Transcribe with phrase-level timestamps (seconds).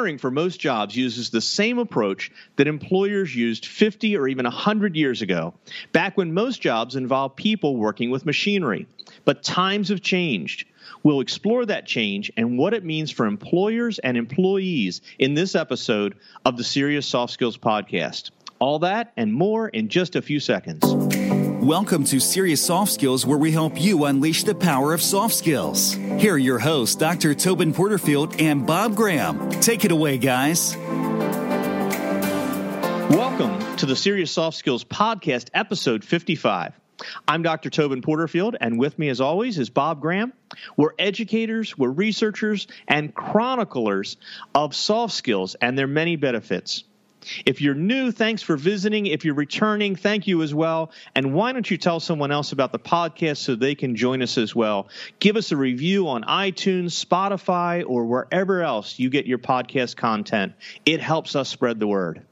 [0.00, 4.96] Hiring for most jobs uses the same approach that employers used 50 or even 100
[4.96, 5.52] years ago,
[5.92, 8.86] back when most jobs involved people working with machinery.
[9.26, 10.64] But times have changed.
[11.02, 16.14] We'll explore that change and what it means for employers and employees in this episode
[16.46, 18.30] of the Serious Soft Skills Podcast.
[18.58, 20.82] All that and more in just a few seconds.
[21.60, 25.92] Welcome to Serious Soft Skills, where we help you unleash the power of soft skills.
[25.92, 27.34] Here are your hosts, Dr.
[27.34, 29.50] Tobin Porterfield and Bob Graham.
[29.60, 30.74] Take it away, guys.
[33.10, 36.72] Welcome to the Serious Soft Skills Podcast, episode 55.
[37.28, 37.68] I'm Dr.
[37.68, 40.32] Tobin Porterfield, and with me, as always, is Bob Graham.
[40.78, 44.16] We're educators, we're researchers, and chroniclers
[44.54, 46.84] of soft skills and their many benefits.
[47.44, 49.06] If you're new, thanks for visiting.
[49.06, 50.90] If you're returning, thank you as well.
[51.14, 54.38] And why don't you tell someone else about the podcast so they can join us
[54.38, 54.88] as well?
[55.18, 60.54] Give us a review on iTunes, Spotify, or wherever else you get your podcast content.
[60.86, 62.22] It helps us spread the word.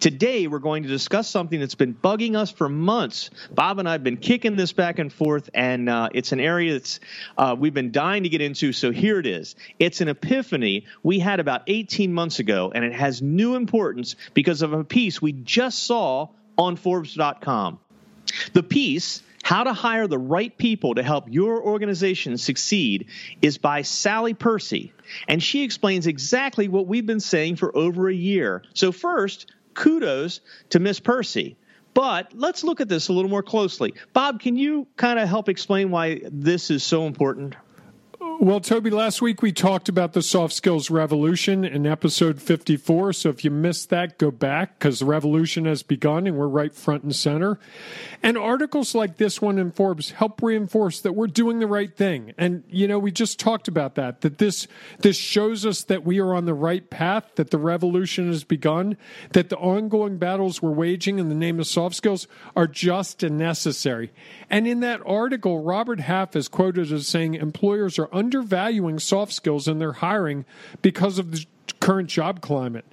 [0.00, 3.30] Today, we're going to discuss something that's been bugging us for months.
[3.50, 6.72] Bob and I have been kicking this back and forth, and uh, it's an area
[6.74, 7.00] that's
[7.36, 8.72] uh, we've been dying to get into.
[8.72, 9.56] So here it is.
[9.78, 14.62] It's an epiphany we had about 18 months ago, and it has new importance because
[14.62, 17.78] of a piece we just saw on Forbes.com.
[18.52, 23.06] The piece how to Hire the Right People to Help Your Organization Succeed
[23.40, 24.92] is by Sally Percy.
[25.26, 28.62] And she explains exactly what we've been saying for over a year.
[28.74, 30.40] So, first, kudos
[30.70, 31.56] to Miss Percy.
[31.94, 33.94] But let's look at this a little more closely.
[34.12, 37.56] Bob, can you kind of help explain why this is so important?
[38.40, 43.12] Well, Toby, last week we talked about the soft skills revolution in episode 54.
[43.14, 46.72] So if you missed that, go back because the revolution has begun and we're right
[46.72, 47.58] front and center.
[48.22, 52.32] And articles like this one in Forbes help reinforce that we're doing the right thing.
[52.38, 54.68] And, you know, we just talked about that, that this,
[55.00, 58.96] this shows us that we are on the right path, that the revolution has begun,
[59.32, 63.36] that the ongoing battles we're waging in the name of soft skills are just and
[63.36, 64.12] necessary.
[64.48, 69.66] And in that article, Robert Half is quoted as saying employers are undervaluing soft skills
[69.66, 70.44] in their hiring
[70.82, 71.46] because of the
[71.80, 72.84] current job climate.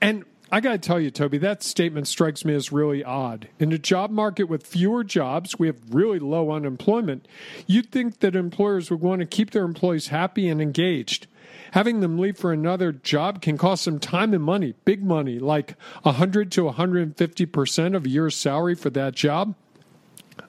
[0.00, 3.48] And I got to tell you, Toby, that statement strikes me as really odd.
[3.60, 7.28] In a job market with fewer jobs, we have really low unemployment.
[7.68, 11.28] You'd think that employers would want to keep their employees happy and engaged.
[11.70, 15.76] Having them leave for another job can cost them time and money, big money, like
[16.02, 19.54] 100 to 150% of a year's salary for that job.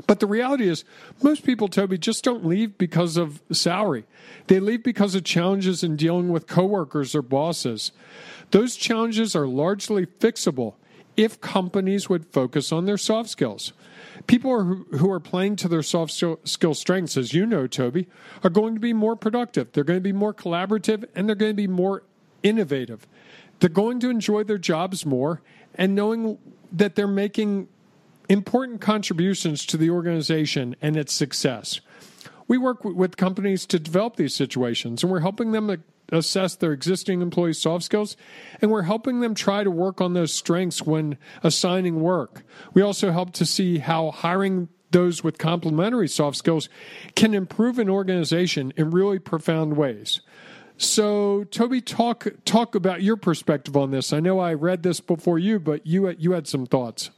[0.07, 0.84] But the reality is,
[1.22, 4.06] most people, Toby, just don't leave because of salary.
[4.47, 7.91] They leave because of challenges in dealing with coworkers or bosses.
[8.51, 10.75] Those challenges are largely fixable
[11.18, 13.74] if companies would focus on their soft skills.
[14.28, 18.07] People who are playing to their soft skill strengths, as you know, Toby,
[18.44, 19.72] are going to be more productive.
[19.72, 22.03] They're going to be more collaborative and they're going to be more
[22.44, 23.07] innovative.
[23.59, 25.41] They're going to enjoy their jobs more
[25.75, 26.38] and knowing
[26.72, 27.68] that they're making
[28.30, 31.81] important contributions to the organization and its success.
[32.47, 37.22] We work with companies to develop these situations, and we're helping them assess their existing
[37.22, 38.16] employees' soft skills,
[38.62, 42.44] and we're helping them try to work on those strengths when assigning work.
[42.74, 46.69] We also help to see how hiring those with complementary soft skills
[47.16, 50.22] can improve an organization in really profound ways.
[50.78, 54.12] So, Toby, talk talk about your perspective on this.
[54.12, 57.12] I know I read this before you, but you you had some thoughts.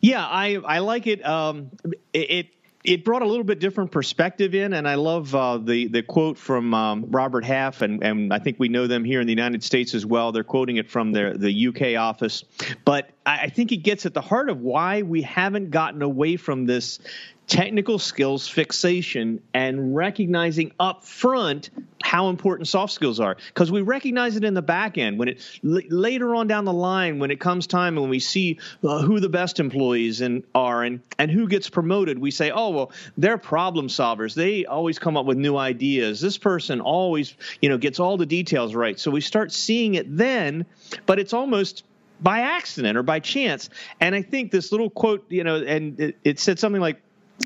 [0.00, 1.24] Yeah, I I like it.
[1.26, 1.70] Um,
[2.12, 2.48] it,
[2.84, 6.38] it brought a little bit different perspective in, and I love uh, the the quote
[6.38, 9.62] from um, Robert Half, and, and I think we know them here in the United
[9.64, 10.32] States as well.
[10.32, 12.44] They're quoting it from their the UK office,
[12.84, 16.36] but I, I think it gets at the heart of why we haven't gotten away
[16.36, 17.00] from this
[17.48, 21.70] technical skills fixation and recognizing up front
[22.02, 23.36] how important soft skills are.
[23.48, 25.18] Because we recognize it in the back end.
[25.18, 28.58] When it l- later on down the line when it comes time and we see
[28.84, 32.70] uh, who the best employees and are and and who gets promoted we say oh
[32.70, 34.34] well they're problem solvers.
[34.34, 36.20] They always come up with new ideas.
[36.20, 38.98] This person always you know gets all the details right.
[39.00, 40.66] So we start seeing it then
[41.06, 41.84] but it's almost
[42.20, 43.70] by accident or by chance.
[44.00, 47.00] And i think this little quote you know and it, it said something like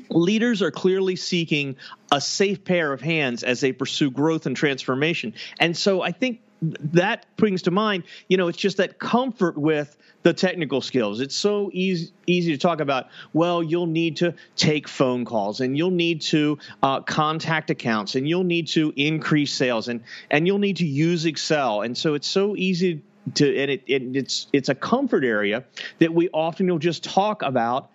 [0.09, 1.75] leaders are clearly seeking
[2.11, 5.33] a safe pair of hands as they pursue growth and transformation.
[5.59, 9.95] And so I think that brings to mind, you know, it's just that comfort with
[10.23, 11.19] the technical skills.
[11.19, 13.07] It's so easy easy to talk about.
[13.33, 18.27] Well, you'll need to take phone calls, and you'll need to uh, contact accounts, and
[18.27, 20.01] you'll need to increase sales, and
[20.31, 21.81] and you'll need to use Excel.
[21.81, 23.03] And so it's so easy
[23.35, 25.65] to, and it, it it's it's a comfort area
[25.99, 27.89] that we often will just talk about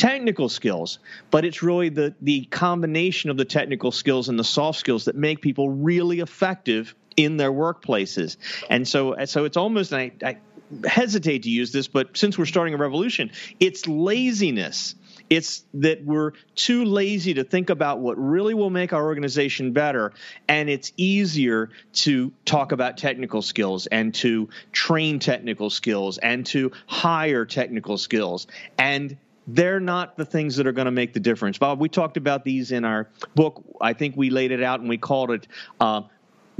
[0.00, 0.98] technical skills,
[1.30, 5.14] but it's really the the combination of the technical skills and the soft skills that
[5.14, 8.38] make people really effective in their workplaces.
[8.70, 10.38] And so, so it's almost, I, I
[10.86, 14.94] hesitate to use this, but since we're starting a revolution, it's laziness.
[15.28, 20.12] It's that we're too lazy to think about what really will make our organization better.
[20.48, 21.68] And it's easier
[22.04, 28.46] to talk about technical skills and to train technical skills and to hire technical skills.
[28.78, 29.18] And
[29.54, 31.58] they're not the things that are going to make the difference.
[31.58, 33.62] Bob, we talked about these in our book.
[33.80, 35.48] I think we laid it out and we called it
[35.80, 36.02] uh,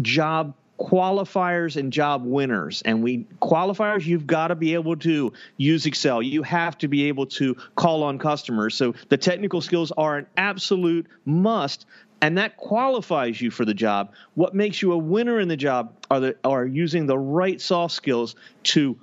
[0.01, 2.83] job qualifiers and job winners.
[2.83, 6.23] And we qualifiers, you've got to be able to use Excel.
[6.23, 8.75] You have to be able to call on customers.
[8.75, 11.87] So the technical skills are an absolute must.
[12.23, 14.13] And that qualifies you for the job.
[14.35, 17.95] What makes you a winner in the job are, the, are using the right soft
[17.95, 18.99] skills to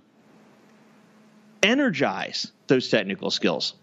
[1.64, 3.74] energize those technical skills.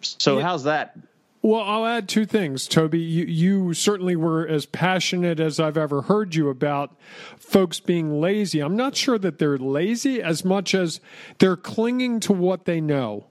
[0.00, 0.44] So yeah.
[0.44, 0.96] how's that?
[1.42, 2.98] Well, I'll add two things, Toby.
[2.98, 6.94] You, you certainly were as passionate as I've ever heard you about
[7.38, 8.60] folks being lazy.
[8.60, 11.00] I'm not sure that they're lazy as much as
[11.38, 13.26] they're clinging to what they know.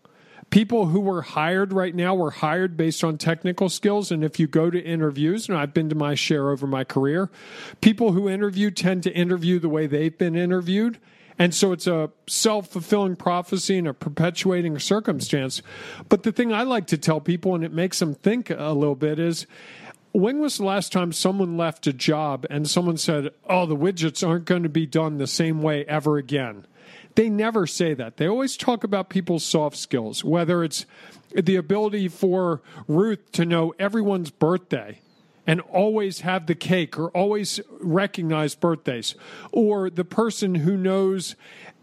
[0.50, 4.12] People who were hired right now were hired based on technical skills.
[4.12, 7.30] And if you go to interviews, and I've been to my share over my career,
[7.82, 10.98] people who interview tend to interview the way they've been interviewed
[11.40, 15.62] and so it's a self fulfilling prophecy and a perpetuating circumstance.
[16.10, 18.96] But the thing I like to tell people, and it makes them think a little
[18.96, 19.48] bit, is
[20.12, 24.28] when was the last time someone left a job and someone said, Oh, the widgets
[24.28, 26.68] aren't going to be done the same way ever again?
[27.16, 28.18] They never say that.
[28.18, 30.86] They always talk about people's soft skills, whether it's
[31.34, 35.00] the ability for Ruth to know everyone's birthday
[35.50, 39.16] and always have the cake or always recognize birthdays,
[39.52, 41.36] or the person who knows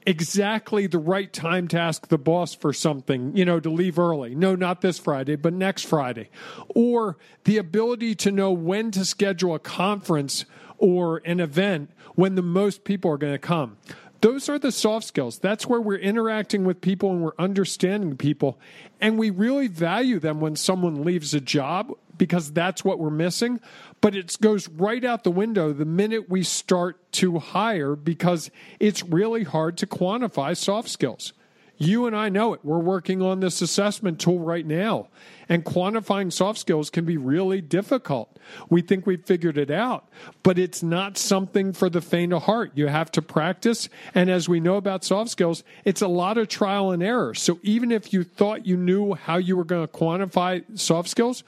[0.06, 4.36] exactly the right time to ask the boss for something, you know, to leave early.
[4.36, 6.30] No, not this Friday, but next Friday.
[6.68, 10.44] Or the ability to know when to schedule a conference
[10.78, 13.78] or an event when the most people are going to come.
[14.20, 15.38] Those are the soft skills.
[15.38, 18.58] That's where we're interacting with people and we're understanding people.
[19.00, 23.60] And we really value them when someone leaves a job because that's what we're missing.
[24.00, 29.02] But it goes right out the window the minute we start to hire because it's
[29.02, 31.32] really hard to quantify soft skills.
[31.78, 32.60] You and I know it.
[32.64, 35.08] We're working on this assessment tool right now,
[35.46, 38.38] and quantifying soft skills can be really difficult.
[38.70, 40.08] We think we've figured it out,
[40.42, 42.72] but it's not something for the faint of heart.
[42.74, 46.48] You have to practice, and as we know about soft skills, it's a lot of
[46.48, 47.34] trial and error.
[47.34, 51.44] So even if you thought you knew how you were going to quantify soft skills,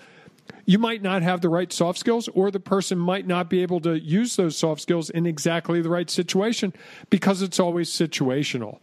[0.67, 3.81] you might not have the right soft skills, or the person might not be able
[3.81, 6.75] to use those soft skills in exactly the right situation
[7.09, 8.81] because it's always situational.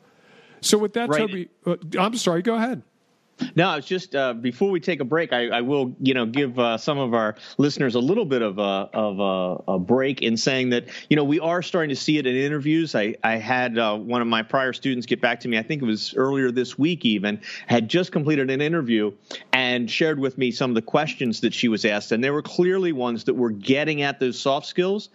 [0.66, 1.20] So, with that, right.
[1.20, 2.82] Toby, uh, I'm sorry, go ahead.
[3.56, 6.58] No, it's just uh, before we take a break, I, I will, you know, give
[6.58, 10.38] uh, some of our listeners a little bit of a of a, a, break in
[10.38, 12.96] saying that, you know, we are starting to see it in interviews.
[12.96, 15.58] I I had uh, one of my prior students get back to me.
[15.58, 19.12] I think it was earlier this week, even had just completed an interview
[19.52, 22.42] and shared with me some of the questions that she was asked, and there were
[22.42, 25.10] clearly ones that were getting at those soft skills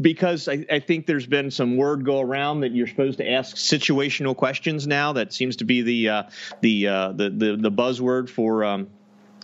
[0.00, 3.56] because I, I, think there's been some word go around that you're supposed to ask
[3.56, 5.12] situational questions now.
[5.12, 6.22] That seems to be the uh,
[6.60, 8.88] the, uh, the, the the buzzword for um,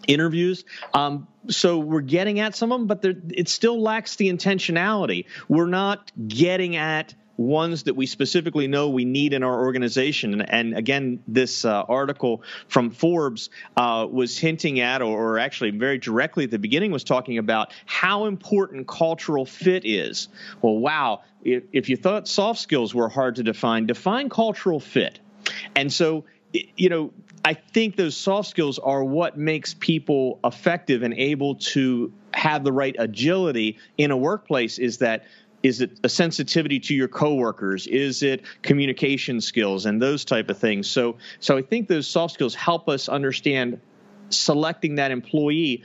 [0.06, 0.64] interviews.
[0.94, 5.26] Um, so we're getting at some of them, but it still lacks the intentionality.
[5.48, 10.42] We're not getting at ones that we specifically know we need in our organization.
[10.42, 16.44] And, again, this uh, article from Forbes uh, was hinting at, or, actually very directly
[16.44, 20.28] at the beginning, was talking about how important cultural fit is.
[20.60, 25.18] Well, wow, if, if you thought soft skills were hard to define, define cultural fit.
[25.74, 31.14] And so, you know, I think those soft skills are what makes people effective and
[31.14, 35.24] able to have the right agility in a workplace is that
[35.62, 37.86] is it a sensitivity to your coworkers?
[37.86, 40.90] Is it communication skills and those type of things?
[40.90, 43.80] So so i think those soft skills help us understand
[44.30, 45.82] selecting that employee.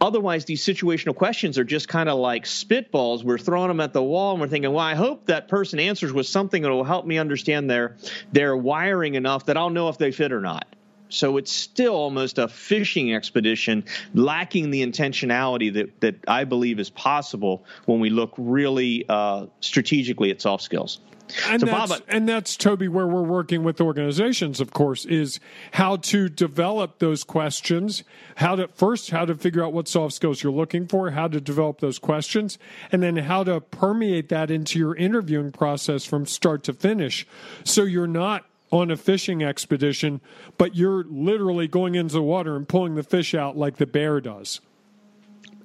[0.00, 3.24] Otherwise these situational questions are just kind of like spitballs.
[3.24, 6.12] We're throwing them at the wall and we're thinking well i hope that person answers
[6.12, 7.96] with something that will help me understand their
[8.32, 10.73] their wiring enough that i'll know if they fit or not
[11.08, 13.84] so it's still almost a fishing expedition,
[14.14, 20.30] lacking the intentionality that, that I believe is possible when we look really uh, strategically
[20.30, 21.00] at soft skills.
[21.48, 25.40] And, so that's, Bob, and that's Toby, where we're working with organizations, of course, is
[25.72, 28.04] how to develop those questions.
[28.36, 31.40] How to first, how to figure out what soft skills you're looking for, how to
[31.40, 32.58] develop those questions,
[32.92, 37.26] and then how to permeate that into your interviewing process from start to finish.
[37.64, 38.44] So you're not
[38.74, 40.20] on a fishing expedition,
[40.58, 44.20] but you're literally going into the water and pulling the fish out like the bear
[44.20, 44.60] does.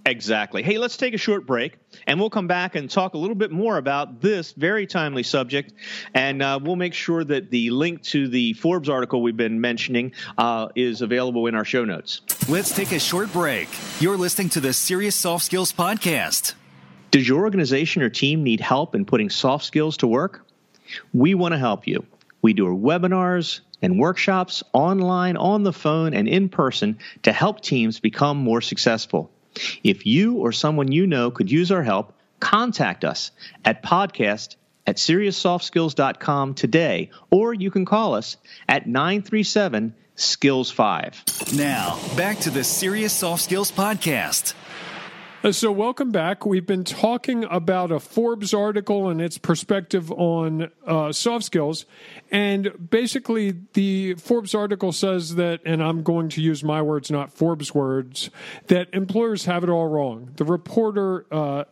[0.06, 0.64] Exactly.
[0.64, 3.52] Hey, let's take a short break and we'll come back and talk a little bit
[3.52, 5.74] more about this very timely subject.
[6.14, 10.14] And uh, we'll make sure that the link to the Forbes article we've been mentioning
[10.38, 12.22] uh, is available in our show notes.
[12.48, 13.70] Let's take a short break.
[14.00, 16.54] You're listening to the Serious Soft Skills Podcast.
[17.12, 20.46] Does your organization or team need help in putting soft skills to work?
[21.14, 22.06] We want to help you.
[22.42, 28.00] We do webinars and workshops online, on the phone, and in person to help teams
[28.00, 29.32] become more successful.
[29.84, 33.32] If you or someone you know could use our help, contact us
[33.66, 34.56] at podcast
[34.86, 41.24] at serioussoftskills.com today, or you can call us at 937 Skills 5.
[41.56, 44.54] Now, back to the Serious Soft Skills Podcast.
[45.42, 46.46] Uh, so, welcome back.
[46.46, 51.86] We've been talking about a Forbes article and its perspective on uh, soft skills.
[52.30, 57.32] And basically, the Forbes article says that, and I'm going to use my words, not
[57.32, 58.30] Forbes' words,
[58.68, 60.32] that employers have it all wrong.
[60.36, 61.64] The reporter uh,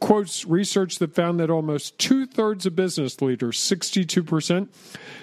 [0.00, 4.68] quotes research that found that almost two thirds of business leaders, 62%,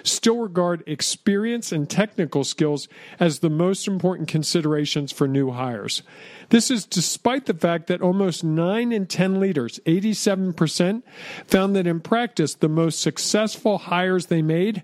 [0.02, 2.88] still regard experience and technical skills
[3.18, 6.02] as the most important considerations for new hires.
[6.48, 11.02] This is despite the fact that almost 9 in 10 leaders, 87%,
[11.46, 14.82] found that in practice the most successful hires they made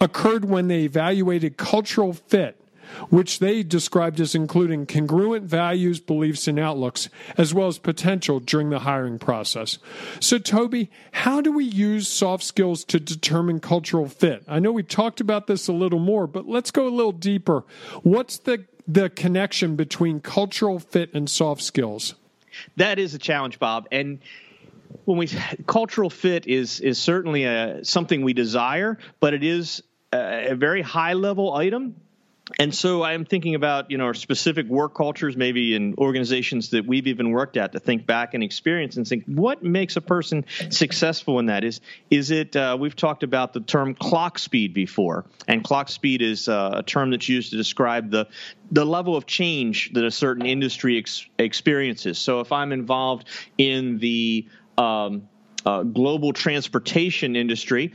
[0.00, 2.59] occurred when they evaluated cultural fit
[3.08, 8.70] which they described as including congruent values, beliefs, and outlooks, as well as potential during
[8.70, 9.78] the hiring process.
[10.20, 14.44] So, Toby, how do we use soft skills to determine cultural fit?
[14.48, 17.64] I know we talked about this a little more, but let's go a little deeper.
[18.02, 22.14] What's the the connection between cultural fit and soft skills?
[22.76, 24.18] That is a challenge, Bob, and
[25.04, 25.28] when we
[25.66, 29.82] cultural fit is is certainly a, something we desire, but it is
[30.12, 31.96] a, a very high level item
[32.58, 36.86] and so I'm thinking about you know our specific work cultures, maybe in organizations that
[36.86, 40.44] we've even worked at, to think back and experience and think what makes a person
[40.70, 41.64] successful in that.
[41.64, 41.80] Is
[42.10, 42.56] is it?
[42.56, 46.82] Uh, we've talked about the term clock speed before, and clock speed is uh, a
[46.82, 48.26] term that's used to describe the
[48.70, 52.18] the level of change that a certain industry ex- experiences.
[52.18, 53.28] So if I'm involved
[53.58, 54.46] in the
[54.78, 55.28] um,
[55.66, 57.92] uh, global transportation industry,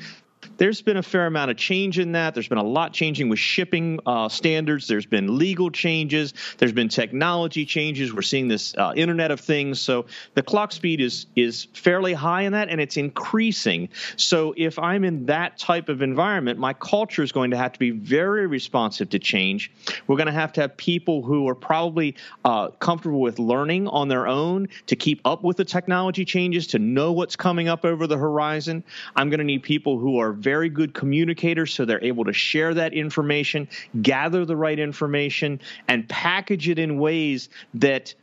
[0.57, 2.33] there's been a fair amount of change in that.
[2.33, 4.87] There's been a lot changing with shipping uh, standards.
[4.87, 6.33] There's been legal changes.
[6.57, 8.13] There's been technology changes.
[8.13, 9.79] We're seeing this uh, Internet of Things.
[9.79, 13.89] So the clock speed is is fairly high in that, and it's increasing.
[14.15, 17.79] So if I'm in that type of environment, my culture is going to have to
[17.79, 19.71] be very responsive to change.
[20.07, 24.07] We're going to have to have people who are probably uh, comfortable with learning on
[24.07, 28.07] their own to keep up with the technology changes, to know what's coming up over
[28.07, 28.83] the horizon.
[29.15, 32.75] I'm going to need people who are very good communicators, so they're able to share
[32.75, 33.67] that information,
[34.03, 38.13] gather the right information, and package it in ways that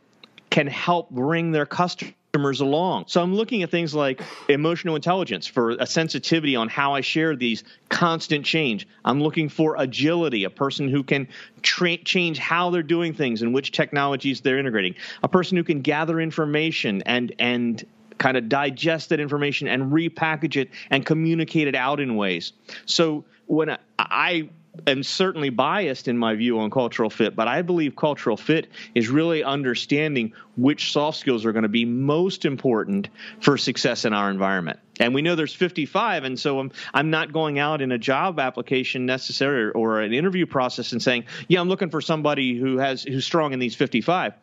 [0.49, 3.03] can help bring their customers along.
[3.07, 7.35] So I'm looking at things like emotional intelligence for a sensitivity on how I share
[7.35, 8.87] these constant change.
[9.03, 11.27] I'm looking for agility, a person who can
[11.61, 14.95] tra- change how they're doing things and which technologies they're integrating.
[15.23, 17.83] A person who can gather information and and
[18.23, 22.53] kind of digest that information and repackage it and communicate it out in ways.
[22.85, 24.49] So when I, I
[24.87, 29.09] am certainly biased in my view on cultural fit, but I believe cultural fit is
[29.09, 33.09] really understanding which soft skills are going to be most important
[33.41, 34.79] for success in our environment.
[35.01, 38.39] And we know there's 55, and so I'm, I'm not going out in a job
[38.39, 43.03] application necessarily or an interview process and saying, yeah, I'm looking for somebody who has
[43.03, 44.33] who's strong in these 55.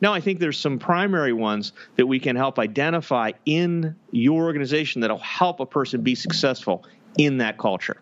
[0.00, 5.00] No, I think there's some primary ones that we can help identify in your organization
[5.00, 6.84] that'll help a person be successful
[7.16, 8.00] in that culture.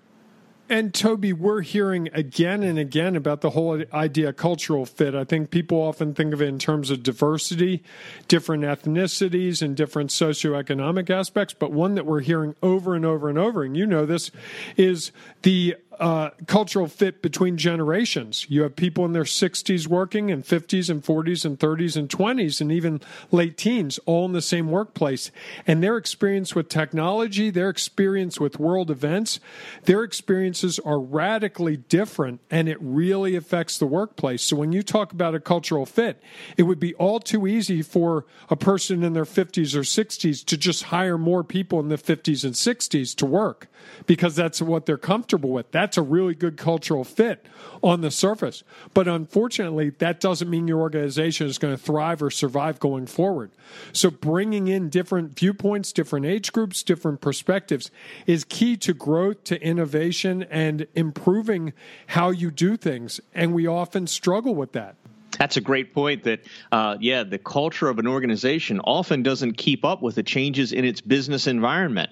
[0.69, 5.15] And Toby, we're hearing again and again about the whole idea of cultural fit.
[5.15, 7.85] I think people often think of it in terms of diversity,
[8.27, 11.55] different ethnicities, and different socioeconomic aspects.
[11.57, 14.33] But one that we're hearing over and over and over, and you know this,
[14.77, 15.13] is
[15.43, 18.47] the uh, cultural fit between generations.
[18.49, 22.61] You have people in their 60s working and 50s and 40s and 30s and 20s
[22.61, 23.01] and even
[23.31, 25.31] late teens all in the same workplace.
[25.67, 29.41] And their experience with technology, their experience with world events,
[29.85, 34.43] their experiences are radically different and it really affects the workplace.
[34.43, 36.23] So when you talk about a cultural fit,
[36.57, 40.57] it would be all too easy for a person in their 50s or 60s to
[40.57, 43.69] just hire more people in the 50s and 60s to work
[44.07, 45.71] because that's what they're comfortable with.
[45.73, 47.47] That that's a really good cultural fit
[47.81, 48.65] on the surface.
[48.93, 53.53] But unfortunately, that doesn't mean your organization is going to thrive or survive going forward.
[53.93, 57.93] So bringing in different viewpoints, different age groups, different perspectives
[58.27, 61.73] is key to growth, to innovation, and improving
[62.09, 63.21] how you do things.
[63.33, 64.97] And we often struggle with that.
[65.39, 66.25] That's a great point.
[66.25, 66.41] That
[66.73, 70.85] uh, yeah, the culture of an organization often doesn't keep up with the changes in
[70.85, 72.11] its business environment,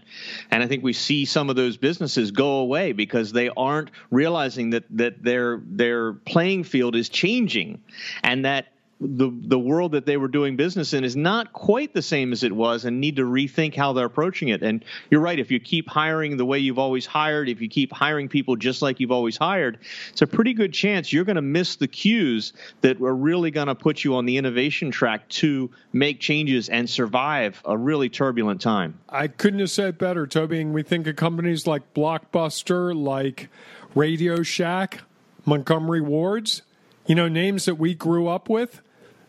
[0.51, 4.71] and I think we see some of those businesses go away because they aren't realizing
[4.71, 7.83] that that their their playing field is changing,
[8.23, 8.67] and that
[9.05, 12.43] the the world that they were doing business in is not quite the same as
[12.43, 14.63] it was and need to rethink how they're approaching it.
[14.63, 17.93] And you're right if you keep hiring the way you've always hired if you keep
[17.93, 19.79] hiring people just like you've always hired
[20.11, 23.67] it's a pretty good chance you're going to miss the cues that are really going
[23.67, 28.61] to put you on the innovation track to make changes and survive a really turbulent
[28.61, 28.99] time.
[29.09, 30.61] I couldn't have said better toby.
[30.61, 33.49] And we think of companies like blockbuster like
[33.95, 35.03] radio shack
[35.47, 36.63] montgomery wards
[37.07, 38.81] you know names that we grew up with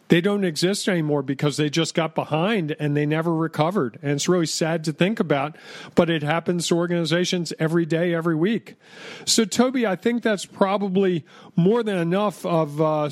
[0.07, 3.97] they don't exist anymore because they just got behind and they never recovered.
[4.01, 5.55] And it's really sad to think about,
[5.95, 8.75] but it happens to organizations every day, every week.
[9.25, 13.09] So, Toby, I think that's probably more than enough of uh,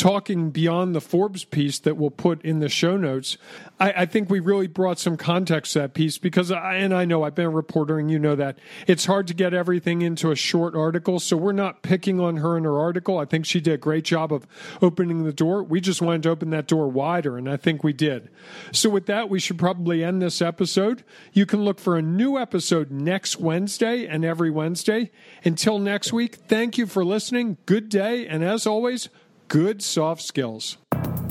[0.00, 3.36] talking beyond the Forbes piece that we'll put in the show notes,
[3.78, 7.04] I, I, think we really brought some context to that piece because, I, and I
[7.04, 10.30] know I've been a reporter and you know that it's hard to get everything into
[10.30, 11.20] a short article.
[11.20, 13.18] So we're not picking on her in her article.
[13.18, 14.46] I think she did a great job of
[14.80, 15.62] opening the door.
[15.62, 18.30] We just wanted to open that door wider, and I think we did.
[18.72, 21.04] So with that, we should probably end this episode.
[21.34, 25.10] You can look for a new episode next Wednesday and every Wednesday.
[25.44, 27.58] Until next week, thank you for listening.
[27.66, 28.26] Good day.
[28.26, 29.10] And as always,
[29.50, 30.78] good soft skills.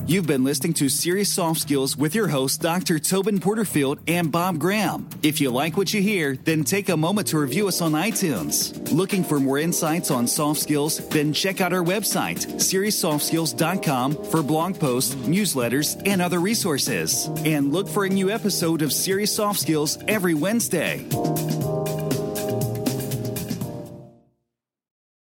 [0.06, 3.00] You've been listening to Serious Soft Skills with your hosts, Dr.
[3.00, 5.08] Tobin Porterfield and Bob Graham.
[5.24, 8.92] If you like what you hear, then take a moment to review us on iTunes.
[8.92, 10.98] Looking for more insights on soft skills?
[11.10, 17.28] Then check out our website, SeriousSoftSkills.com, for blog posts, newsletters, and other resources.
[17.46, 21.06] And look for a new episode of Serious Soft Skills every Wednesday.